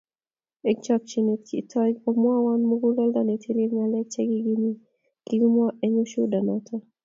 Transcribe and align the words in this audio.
Eng 0.67 0.79
chokchinet 0.85 1.41
kitoi 1.49 1.91
komwawon 2.01 2.61
muguleldo 2.69 3.21
netilil 3.25 3.71
ngalek 3.75 4.07
chegigimwaa 4.13 5.77
eng 5.83 5.95
ushuhuda 6.03 6.39
noto--- 6.47 6.85